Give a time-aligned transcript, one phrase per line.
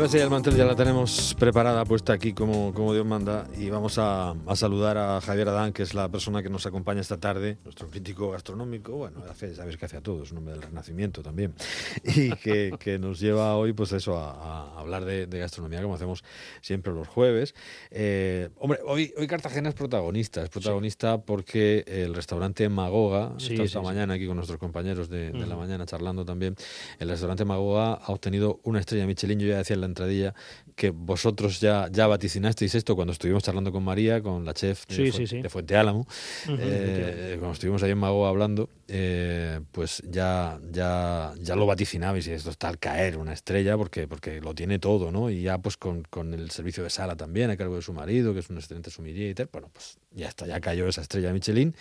[0.00, 3.70] mesa y el mantel ya la tenemos preparada, puesta aquí como, como Dios manda, y
[3.70, 7.18] vamos a, a, saludar a Javier Adán, que es la persona que nos acompaña esta
[7.18, 10.62] tarde, nuestro crítico gastronómico, bueno, hace, sabes que hace a todo, es un hombre del
[10.62, 11.54] Renacimiento también,
[12.04, 15.94] y que, que nos lleva hoy, pues eso, a, a hablar de, de, gastronomía, como
[15.94, 16.24] hacemos
[16.60, 17.54] siempre los jueves.
[17.90, 21.22] Eh, hombre, hoy, hoy Cartagena es protagonista, es protagonista sí.
[21.24, 25.46] porque el restaurante Magoga, sí, esta, esta sí, mañana aquí con nuestros compañeros de, de
[25.46, 26.54] la mañana charlando también,
[26.98, 30.34] el restaurante Magoga ha obtenido una estrella Michelin, yo ya decía en la entradilla
[30.76, 34.94] que vosotros ya, ya vaticinasteis esto cuando estuvimos charlando con María, con la chef de,
[34.94, 35.40] sí, Fu sí, sí.
[35.40, 40.60] de Fuente Álamo, uh -huh, eh, cuando estuvimos ahí en Mago hablando, eh, pues ya,
[40.70, 44.78] ya, ya lo vaticinabais y esto está al caer una estrella porque, porque lo tiene
[44.78, 45.30] todo, ¿no?
[45.30, 48.34] Y ya pues con, con el servicio de sala también a cargo de su marido,
[48.34, 51.32] que es un excelente sumiller y tal, bueno, pues ya está, ya cayó esa estrella
[51.32, 51.74] Michelin.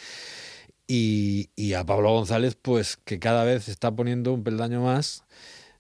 [0.88, 5.24] Y, y a Pablo González, pues que cada vez está poniendo un peldaño más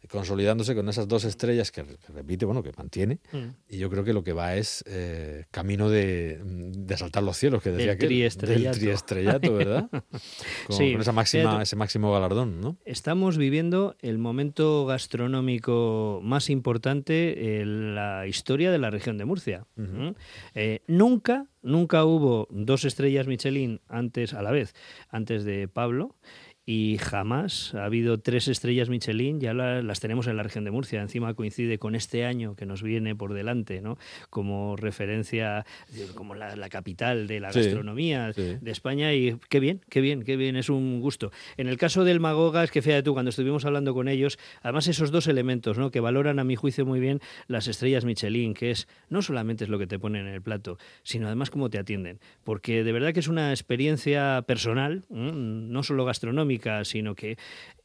[0.10, 3.20] consolidándose con esas dos estrellas que, repite, bueno, que mantiene.
[3.32, 3.50] Mm.
[3.70, 7.62] Y yo creo que lo que va es eh, camino de, de, saltar los cielos,
[7.62, 8.70] que decía del que triestrellato.
[8.72, 9.90] del triestrellato, ¿verdad?
[10.68, 12.78] Con, sí, con esa máxima, ese máximo galardón, ¿no?
[12.86, 19.66] Estamos viviendo el momento gastronómico más importante en la historia de la región de Murcia.
[19.78, 20.16] Uh -huh.
[20.56, 24.74] eh, nunca, nunca hubo dos estrellas Michelin antes a la vez,
[25.10, 26.16] antes de Pablo
[26.66, 30.72] y jamás ha habido tres estrellas Michelin, ya la, las tenemos en la región de
[30.72, 33.98] Murcia, encima coincide con este año que nos viene por delante, ¿no?
[34.32, 35.66] como referencia,
[36.16, 38.58] como la, la capital de la sí, gastronomía sí.
[38.60, 41.32] de España y qué bien, qué bien, qué bien, es un gusto.
[41.58, 44.88] En el caso del Magoga, es que fíjate tú, cuando estuvimos hablando con ellos, además
[44.88, 45.92] esos dos elementos ¿no?
[45.92, 49.70] que valoran a mi juicio muy bien las estrellas Michelin, que es no solamente es
[49.70, 53.14] lo que te ponen en el plato, sino además cómo te atienden, porque de verdad
[53.14, 57.38] que es una experiencia personal, no solo gastronómica, sino que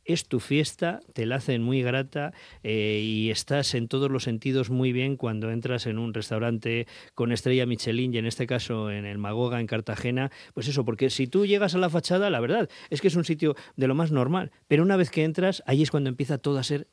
[0.05, 2.33] es tu fiesta, te la hacen muy grata
[2.63, 7.33] eh, y estás en todos los sentidos muy bien cuando entras en un restaurante con
[7.33, 11.27] estrella Michelin y en este caso en el Magoga en Cartagena, pues eso, porque si
[11.27, 14.11] tú llegas a la fachada, la verdad es que es un sitio de lo más
[14.11, 16.89] normal, pero una vez que entras, ahí es cuando empieza todo a ser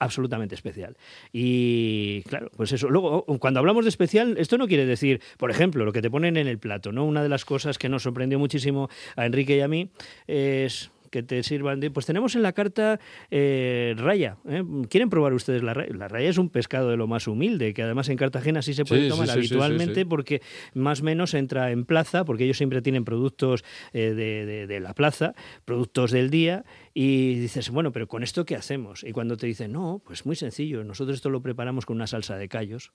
[0.00, 0.96] absolutamente especial.
[1.30, 2.88] Y claro, pues eso.
[2.88, 6.38] Luego, cuando hablamos de especial, esto no quiere decir, por ejemplo, lo que te ponen
[6.38, 7.04] en el plato, ¿no?
[7.04, 9.90] Una de las cosas que nos sorprendió muchísimo a Enrique y a mí
[10.26, 11.90] es que te sirvan de...
[11.90, 13.00] Pues tenemos en la carta
[13.30, 14.38] eh, raya.
[14.48, 14.62] ¿eh?
[14.88, 15.92] ¿Quieren probar ustedes la raya?
[15.94, 18.84] La raya es un pescado de lo más humilde, que además en Cartagena sí se
[18.84, 20.42] puede sí, tomar sí, habitualmente sí, porque
[20.74, 24.80] más o menos entra en plaza, porque ellos siempre tienen productos eh, de, de, de,
[24.80, 25.34] la plaza,
[25.64, 29.04] productos del día, y dices, bueno, pero ¿con esto qué hacemos?
[29.04, 32.36] Y cuando te dicen, no, pues muy sencillo, nosotros esto lo preparamos con una salsa
[32.36, 32.92] de callos.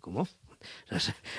[0.00, 0.26] ¿Cómo?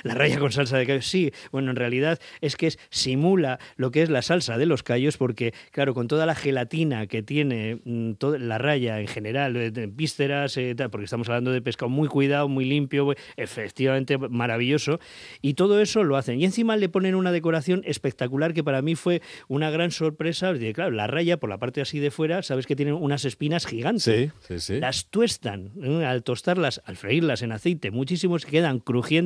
[0.03, 1.07] La raya con salsa de callos.
[1.07, 4.83] Sí, bueno, en realidad es que es, simula lo que es la salsa de los
[4.83, 9.55] callos, porque, claro, con toda la gelatina que tiene mmm, toda la raya en general,
[9.55, 14.99] eh, vísceras, eh, porque estamos hablando de pescado muy cuidado, muy limpio, efectivamente maravilloso,
[15.41, 16.39] y todo eso lo hacen.
[16.39, 20.53] Y encima le ponen una decoración espectacular que para mí fue una gran sorpresa.
[20.73, 24.03] Claro, la raya, por la parte así de fuera, sabes que tienen unas espinas gigantes.
[24.03, 24.79] Sí, sí, sí.
[24.79, 26.05] Las tuestan ¿eh?
[26.05, 29.16] al tostarlas, al freírlas en aceite, muchísimos quedan crujientes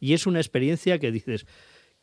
[0.00, 1.46] y es una experiencia que dices,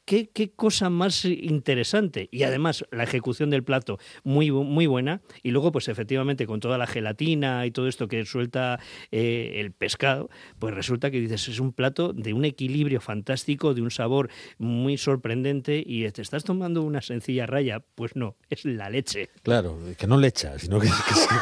[0.10, 2.30] Qué, cosa más interesante.
[2.32, 5.22] Y además la ejecución del plato muy, muy buena.
[5.44, 8.80] Y luego, pues efectivamente, con toda la gelatina y todo esto que suelta
[9.12, 13.84] eh, el pescado, pues resulta que dices, es un plato de un equilibrio fantástico, de
[13.84, 15.84] un sabor muy sorprendente.
[15.86, 17.84] Y te estás tomando una sencilla raya.
[17.94, 19.30] Pues no, es la leche.
[19.44, 20.90] Claro, que no lecha, sino que,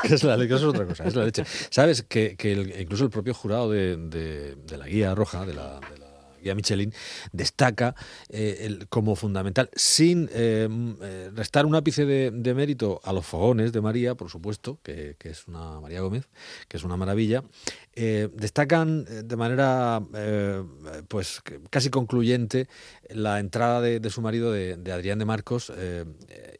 [0.04, 1.46] que, es la leche, es otra cosa, es la leche.
[1.70, 5.80] Sabes que, que el, incluso el propio jurado de, la guía roja, de la
[6.42, 6.94] guía Michelin
[7.32, 7.96] destaca
[8.30, 10.68] eh, el, como fundamental, sin eh,
[11.34, 15.30] restar un ápice de, de, mérito a los fogones de María, por supuesto, que, que
[15.30, 16.28] es una María Gómez,
[16.68, 17.44] que es una maravilla,
[18.00, 20.62] eh, destacan de manera eh,
[21.08, 21.42] pues
[21.72, 22.68] casi concluyente
[23.10, 26.06] la entrada de, de su marido, de, de, Adrián de Marcos, eh,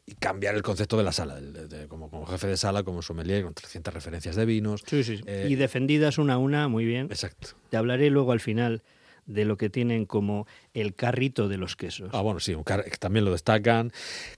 [0.04, 1.38] y cambiar el concepto de la sala,
[1.86, 4.82] como, como, jefe de sala, como sommelier, con 300 referencias de vinos.
[4.84, 7.06] Sí, sí, y defendidas una a una, muy bien.
[7.06, 7.50] Exacto.
[7.70, 8.82] Te hablaré luego al final
[9.28, 12.10] de lo que tienen como el carrito de los quesos.
[12.12, 12.64] Ah, bueno, sí, un
[12.98, 13.92] también lo destacan.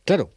[0.04, 0.34] Claro,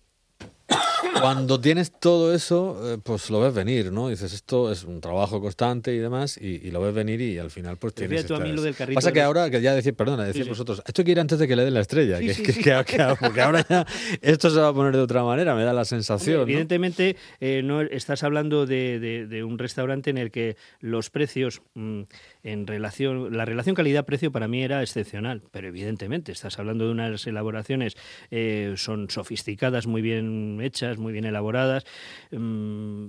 [1.20, 4.10] cuando tienes todo eso, eh, pues lo ves venir, ¿no?
[4.10, 7.52] Dices, esto es un trabajo constante y demás, y, y lo ves venir y al
[7.52, 8.22] final pues tienes...
[8.22, 8.40] Estas...
[8.40, 9.28] A mí lo del carrito Pasa que los...
[9.28, 11.56] ahora, que ya decir, perdona, decir sí, vosotros, esto hay que ir antes de que
[11.56, 13.86] le den la estrella, sí, que, que, que, que, porque ahora ya
[14.22, 16.42] esto se va a poner de otra manera, me da la sensación.
[16.42, 17.48] Hombre, evidentemente, ¿no?
[17.48, 21.62] Eh, no estás hablando de, de, de, un restaurante en el que los precios...
[21.74, 22.04] Mmm,
[22.44, 27.26] en relación, la relación calidad-precio para mí era excepcional, pero evidentemente estás hablando de unas
[27.26, 27.96] elaboraciones,
[28.32, 31.84] eh, son sofisticadas, muy bien hechas, muy bien elaboradas,
[32.32, 33.06] mm,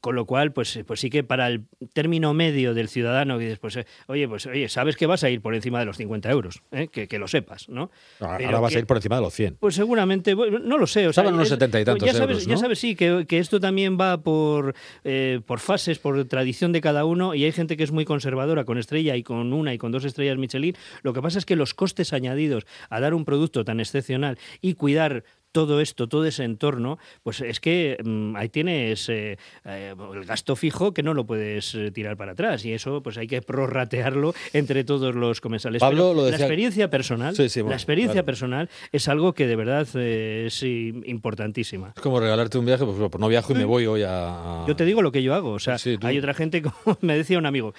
[0.00, 3.76] con lo cual, pues, pues sí que para el término medio del ciudadano, dices, pues,
[3.76, 6.62] eh, oye, pues, oye, sabes que vas a ir por encima de los 50 euros,
[6.70, 6.88] ¿eh?
[6.88, 7.90] que, que, lo sepas, ¿no?
[8.20, 9.56] Ahora vas a ir por encima de los 100.
[9.58, 11.08] Pues seguramente, no lo sé.
[11.08, 13.58] O sea, unos 70 y tantos ya sabes, euros, Ya sabes, sí, que, que esto
[13.60, 14.74] también va por,
[15.04, 18.64] eh, por fases, por tradición de cada uno, y hay gente que es muy conservadora
[18.64, 20.76] con estrella y con una y con dos estrellas Michelin.
[21.02, 24.74] Lo que pasa es que los costes añadidos a dar un producto tan excepcional y
[24.74, 25.24] cuidar
[25.58, 30.54] todo esto, todo ese entorno, pues es que mm, ahí tienes eh, eh, el gasto
[30.54, 34.34] fijo que no lo puedes eh, tirar para atrás y eso pues hay que prorratearlo
[34.52, 35.80] entre todos los comensales.
[35.80, 36.38] Pablo lo decía...
[36.38, 41.92] La experiencia personal, la experiencia personal es algo que de verdad es importantísima.
[41.96, 44.64] Es como regalarte un viaje, pues, pues no viajo y me voy hoy a...
[44.68, 47.36] Yo te digo lo que yo hago, o sea, hay otra gente, como me decía
[47.36, 47.74] un amigo,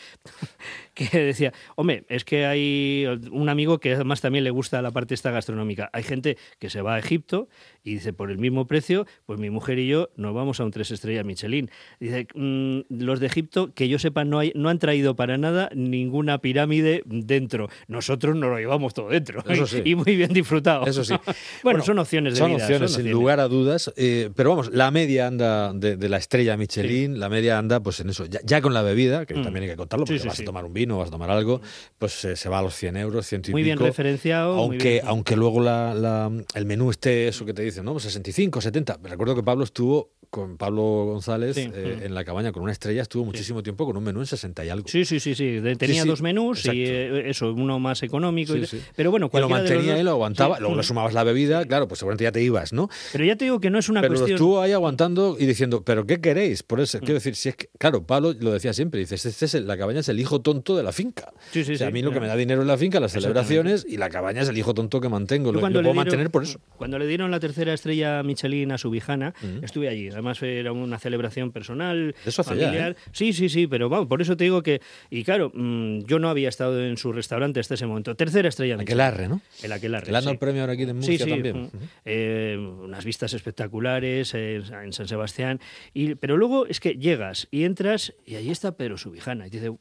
[1.00, 5.14] que decía, hombre, es que hay un amigo que además también le gusta la parte
[5.14, 5.90] esta gastronómica.
[5.94, 7.48] Hay gente que se va a Egipto
[7.84, 10.72] y dice, por el mismo precio, pues mi mujer y yo nos vamos a un
[10.72, 11.70] tres estrellas Michelin.
[12.00, 15.70] Dice, mm, los de Egipto, que yo sepa, no, hay, no han traído para nada
[15.74, 19.44] ninguna pirámide dentro.Nosotros nos lo llevamos todo dentro.
[19.86, 20.86] Y muy bien disfrutado.
[20.86, 21.14] Eso sí.
[21.64, 22.64] bueno, son opciones de son vida.
[22.64, 23.94] Opciones, sin lugar a dudas.
[23.96, 28.10] Eh, pero vamos, la media anda de, la estrella Michelin, la media anda pues en
[28.10, 28.26] eso.
[28.26, 29.44] Ya, con la bebida, que mm.
[29.44, 31.62] también hay que contarlo, porque vas a tomar un vino, vas a tomar algo,
[31.98, 34.54] pues eh, se va a los 100 euros, 100 y Muy bien referenciado.
[34.56, 38.00] Aunque, aunque luego la, el menú esté eso que te dicen, ¿no?
[38.00, 39.00] 65, pues 70.
[39.04, 43.26] Recuerdo que Pablo estuvo con Pablo González eh, en la cabaña con una estrella, estuvo
[43.26, 44.88] muchísimo tiempo con un menú en 60 y algo.
[44.88, 45.60] Sí, sí, sí, sí.
[45.78, 48.54] Tenía dos menús y eh, eso, uno más económico.
[48.96, 52.24] pero bueno, lo mantenía y lo aguantaba, luego le sumabas la bebida, claro, pues seguramente
[52.26, 52.90] ya te ibas, ¿no?
[53.12, 54.28] Pero ya te digo que no es una pero cuestión.
[54.28, 56.62] Pero estuvo ahí aguantando y diciendo, ¿pero qué queréis?
[56.64, 57.02] Por eso, mm.
[57.02, 60.02] quiero decir, si es que, claro, Pablo lo decía siempre, dice, este es la cabaña
[60.02, 61.34] es el hijo tonto de la finca.
[61.52, 63.14] Sí, sí, o sea, a mí lo que me da dinero es la finca, las
[63.14, 66.44] celebraciones y la cabaña es el hijo tonto que mantengo, lo, que puedo mantener por
[66.44, 66.60] eso.
[66.78, 70.10] Cuando le dieron la tercera estrella Michelin a su vijana, estuve allí.
[70.20, 72.92] Además era una celebración personal, eso familiar.
[72.92, 72.96] ¿eh?
[73.14, 76.30] Sí, sí, sí, pero vamos, por eso te digo que, y claro, mm, yo no
[76.30, 78.16] había estado en su restaurante hasta ese momento.
[78.16, 78.76] Tercera estrella.
[78.80, 79.42] Aquelarre, ¿no?
[79.64, 80.12] El Aquelarre.
[80.12, 80.30] Le sí.
[80.30, 81.64] el premio ahora aquí en Murcia también.
[81.64, 81.70] Mm,
[82.06, 85.62] eh, unas vistas espectaculares eh, en San Sebastián.
[85.94, 89.48] Y, pero luego es que llegas y entras y ahí está Pedro Subijana.
[89.48, 89.72] Y dice,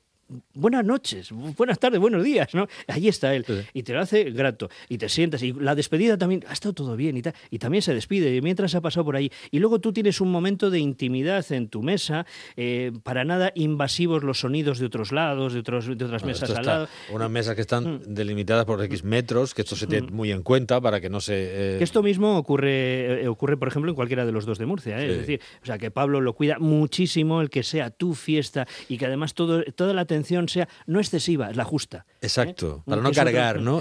[0.54, 2.66] buenas noches, buenas tardes, buenos días, ¿no?
[2.86, 3.44] Ahí está él.
[3.72, 4.68] Y te lo hace grato.
[4.88, 5.42] Y te sientas.
[5.42, 7.34] Y la despedida también, ha estado todo bien y tal.
[7.50, 9.30] Y también se despide mientras ha pasado por ahí.
[9.50, 12.26] Y luego tú tienes un momento de intimidad en tu mesa,
[12.56, 16.66] eh, para nada invasivos los sonidos de otros lados, de, otros, de otras mesas al
[16.66, 16.88] lado.
[17.10, 18.00] Unas mesas que están mm.
[18.08, 20.14] delimitadas por X metros, que esto se tiene mm.
[20.14, 21.74] muy en cuenta para que no se...
[21.74, 24.66] Eh, que esto mismo ocurre, eh, ocurre, por ejemplo, en cualquiera de los dos de
[24.66, 25.02] Murcia.
[25.02, 28.98] Es decir, o sea, que Pablo lo cuida muchísimo el que sea tu fiesta y
[28.98, 32.06] que además todo, toda la atención sea no excesiva, es la justa.
[32.08, 32.14] ¿eh?
[32.22, 33.80] Exacto, para no cargar, ¿no?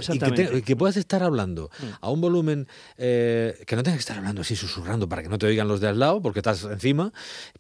[0.54, 1.86] Y que, puedas estar hablando mm.
[2.02, 2.68] a un volumen
[2.98, 5.82] eh, que no tengas que estar hablando así susurrando para que no te oigan los
[5.82, 7.12] de al lado porque estás encima.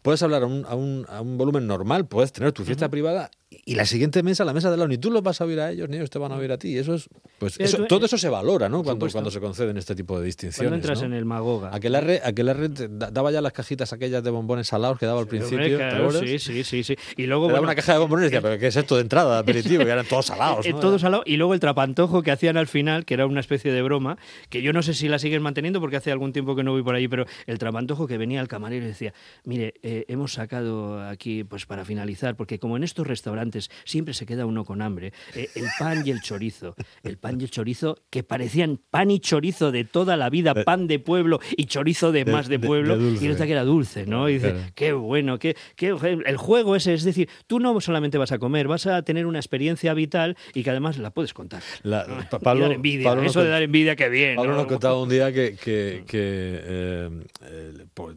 [0.01, 3.31] Puedes hablar a un, a un, a un volumen normal, puedes tener tu fiesta privada
[3.49, 5.71] y la siguiente mesa, la mesa de lado, ni tú los vas a oír a
[5.71, 6.77] ellos, ni ellos te van a oír a ti.
[6.77, 7.07] Eso es,
[7.39, 8.83] pues eso, todo eso se valora, ¿no?
[8.83, 10.69] Cuando, cuando se conceden este tipo de distinciones.
[10.69, 11.73] Cuando entras en el Magoga.
[11.73, 15.27] Aquel arre, aquel arre daba ya las cajitas aquellas de bombones salados que daba al
[15.27, 16.11] principio.
[16.11, 16.95] sí, sí, sí, sí.
[17.15, 19.35] Y luego daba una caja de bombones y decía, pero ¿qué es esto de entrada,
[19.35, 19.83] de aperitivo?
[19.83, 20.67] Y eran todos salados.
[20.67, 20.79] ¿no?
[20.79, 21.25] todos salados.
[21.27, 24.17] Y luego el trapantojo que hacían al final, que era una especie de broma,
[24.49, 26.83] que yo no sé si la siguen manteniendo porque hace algún tiempo que no voy
[26.83, 31.01] por ahí, pero el trapantojo que venía al camarero y decía, mire, eh, hemos sacado
[31.01, 35.13] aquí, pues para finalizar, porque como en estos restaurantes siempre se queda uno con hambre.
[35.35, 36.75] Eh, el pan y el chorizo.
[37.03, 40.87] El pan y el chorizo que parecían pan y chorizo de toda la vida, pan
[40.87, 42.95] de pueblo y chorizo de, más de pueblo.
[42.97, 44.29] y resulta que era dulce, ¿no?
[44.29, 45.95] Y dice, qué bueno, qué, qué,
[46.25, 49.37] el juego ese, es decir, tú no solamente vas a comer, vas a tener una
[49.37, 51.61] experiencia vital y que además la puedes contar.
[51.83, 54.35] La, Pablo, envidia, eso de dar envidia, qué bien.
[54.35, 57.09] Pablo nos contaba un día que, que, que eh,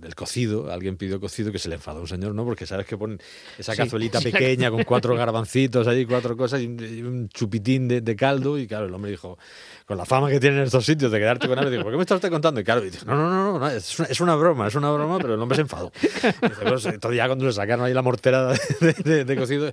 [0.00, 2.44] del cocido, alguien pidió cocido que se le enfadó un señor, ¿no?
[2.44, 3.20] Porque sabes que ponen
[3.58, 8.58] esa cazuelita pequeña con cuatro garbancitos ahí cuatro cosas y un, chupitín de, de, caldo.
[8.58, 9.38] Y claro, el hombre dijo,
[9.86, 12.20] con la fama que tienen estos sitios de quedarte con digo, ¿por qué me estás
[12.30, 12.60] contando?
[12.60, 14.90] Y claro, y dice, no, no, no, no, es, una, es, una, broma, es una
[14.90, 15.90] broma, pero el hombre se enfadó.
[16.00, 19.72] Dice, pues, todavía cuando le sacaron ahí la mortera de, de, cocido,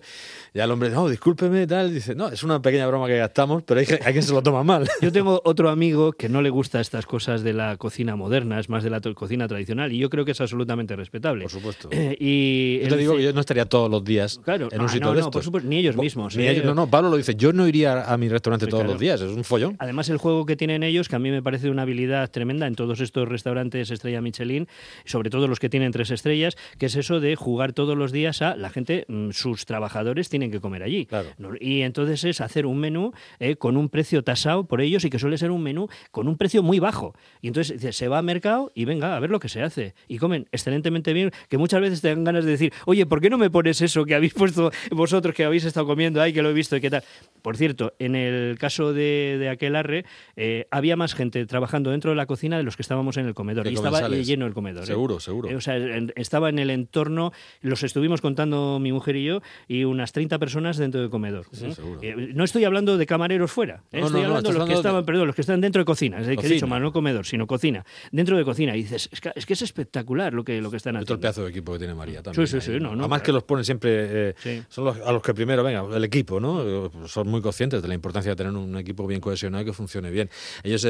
[0.58, 3.62] ya el hombre, no, discúlpeme y tal, dice, no, es una pequeña broma que gastamos,
[3.62, 4.90] pero hay, hay quien se lo toma mal.
[5.02, 8.68] Yo tengo otro amigo que no le gusta estas cosas de la cocina moderna, es
[8.68, 11.44] más de la cocina tradicional, y yo creo que es absolutamente respetable.
[11.44, 11.90] Por supuesto.
[11.92, 14.88] Eh, y yo te digo que yo no estaría todos los días claro, en un
[14.88, 15.34] ah, sitio no, de no, estos.
[15.34, 16.36] por supuesto, ni ellos mismos.
[16.36, 16.52] Ni eh.
[16.52, 19.22] ellos, no, no, Pablo lo dice, yo no iría a mi restaurante todos los días,
[19.22, 19.76] es un follón.
[19.78, 22.74] Además, el juego que tienen ellos, que a mí me parece una habilidad tremenda en
[22.74, 24.68] todos estos restaurantes estrella Michelin,
[25.06, 28.42] sobre todo los que tienen tres estrellas, que es eso de jugar todos los días
[28.42, 31.06] a la gente, mm, sus trabajadores tienen tienen que comer allí.
[31.06, 31.30] Claro.
[31.60, 35.20] Y entonces es hacer un menú eh, con un precio tasado por ellos y que
[35.20, 37.14] suele ser un menú con un precio muy bajo.
[37.42, 39.94] Y entonces se va al mercado y venga, a ver lo que se hace.
[40.08, 43.30] Y comen excelentemente bien, que muchas veces te dan ganas de decir, oye, ¿por qué
[43.30, 46.50] no me pones eso que habéis puesto vosotros, que habéis estado comiendo ahí, que lo
[46.50, 47.04] he visto y qué tal?
[47.42, 52.18] Por cierto, en el caso de, de Aquelarre, eh, había más gente trabajando dentro de
[52.18, 53.68] la cocina de los que estábamos en el comedor.
[53.68, 54.28] Y estaba comensales.
[54.28, 54.84] lleno el comedor.
[54.84, 54.88] ¿eh?
[54.88, 55.56] Seguro, seguro.
[55.56, 55.78] O sea,
[56.16, 60.78] estaba en el entorno, los estuvimos contando mi mujer y yo, y unas 30 personas
[60.78, 61.46] dentro del comedor.
[61.52, 61.74] Sí, ¿eh?
[62.02, 64.00] Eh, no estoy hablando de camareros fuera, ¿eh?
[64.00, 65.86] No, estoy no, hablando de los que de- estaban, perdón, los que están dentro de
[65.86, 68.76] cocina, es que he dicho mal, no comedor, sino cocina, dentro de cocina.
[68.76, 71.22] Y dices, es que es, que es espectacular lo que, lo que están Otro haciendo.
[71.22, 72.48] pedazo de equipo que tiene María también.
[72.48, 73.24] Sí, sí, ahí, Además claro.
[73.24, 74.64] que los ponen siempre, eh, Sí.
[74.70, 76.90] son los, a los que primero, venga, el equipo, ¿no?
[77.08, 80.10] Son muy conscientes de la importancia de tener un equipo bien cohesionado y que funcione
[80.12, 80.30] bien.
[80.64, 80.86] Ellos,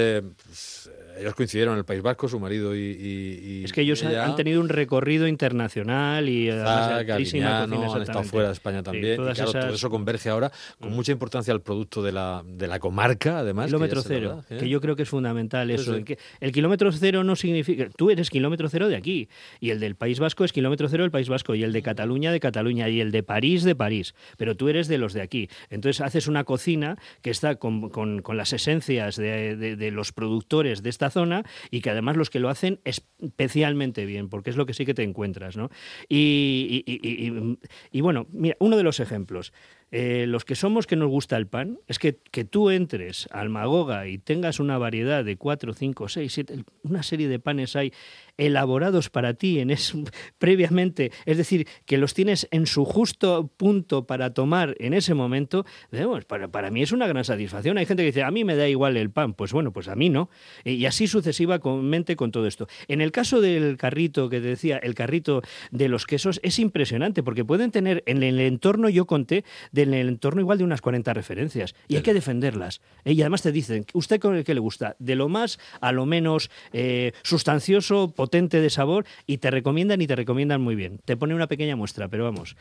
[0.45, 2.79] pues, ellos coincidieron en el País Vasco, su marido y...
[2.79, 4.25] y- y Es que ellos ella.
[4.25, 9.13] han tenido un recorrido internacional y además cocina, han estado fuera de España Sí, también.
[9.13, 9.75] y claro, todo esas- Mm.
[9.75, 13.67] eso converge ahora con mucha importancia al producto de la, de la comarca, además.
[13.67, 14.59] Kilómetro cero, da, ¿eh?
[14.59, 15.95] que yo creo que es fundamental eso.
[15.95, 16.03] sí.
[16.39, 17.89] El, kilómetro cero no significa.
[17.95, 21.11] Tú eres kilómetro cero de aquí, y el del País Vasco es kilómetro cero del
[21.11, 24.13] País Vasco, y el de Cataluña de Cataluña, y el de París de París.
[24.37, 25.49] Pero tú eres de los de aquí.
[25.69, 30.11] Entonces haces una cocina que está con, con- con las esencias de, de- de los
[30.11, 34.55] productores de esta zona y que además los que lo hacen especialmente bien, porque es
[34.57, 35.57] lo que sí que te encuentras.
[35.57, 35.69] ¿no?
[36.09, 37.57] Y, y-
[37.91, 39.53] y- bueno, mira, uno de los ejemplos.
[39.91, 43.49] Eh, los que somos que nos gusta el pan, es que, que tú entres al
[43.49, 47.93] Magoga y tengas una variedad de 4, 5, 6, 7, una serie de panes hay
[48.37, 49.93] elaborados para ti en es,
[50.37, 55.65] previamente, es decir, que los tienes en su justo punto para tomar en ese momento,
[55.91, 57.77] vemos, para, para mí es una gran satisfacción.
[57.77, 59.95] Hay gente que dice, a mí me da igual el pan, pues bueno, pues a
[59.95, 60.29] mí no.
[60.63, 62.67] Y así sucesivamente con todo esto.
[62.87, 65.41] En el caso del carrito que te decía, el carrito
[65.71, 69.43] de los quesos es impresionante porque pueden tener en el entorno, yo conté,
[69.83, 72.81] en el entorno igual de unas 40 referencias y hay que defenderlas.
[73.05, 73.13] ¿eh?
[73.13, 74.95] Y además te dicen, ¿usted con el que le gusta?
[74.99, 80.07] De lo más a lo menos eh, sustancioso, potente de sabor y te recomiendan y
[80.07, 80.99] te recomiendan muy bien.
[81.05, 82.55] Te pone una pequeña muestra, pero vamos.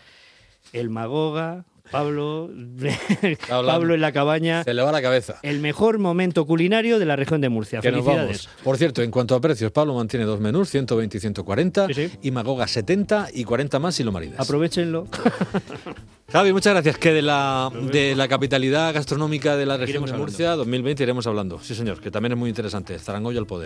[0.72, 2.50] El Magoga, Pablo,
[3.48, 4.64] Pablo en la cabaña.
[4.64, 5.38] Se le va la cabeza.
[5.42, 7.80] El mejor momento culinario de la región de Murcia.
[7.80, 8.46] Que nos Felicidades.
[8.46, 8.62] vamos.
[8.64, 12.10] Por cierto, en cuanto a precios, Pablo mantiene dos menús, 120 y 140, Sí, sí.
[12.22, 14.40] y Magoga 70 y 40 más si lo maridas.
[14.40, 15.06] Aprovechenlo.
[16.28, 16.98] Javi, muchas gracias.
[16.98, 20.30] Que de la, de la capitalidad gastronómica de la región Iremos de hablando.
[20.32, 21.60] Murcia 2020 iremos hablando.
[21.62, 22.98] Sí, señor, que también es muy interesante.
[22.98, 23.64] Zarangoyo al poder.